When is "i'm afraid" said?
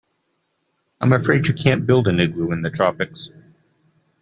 0.99-1.45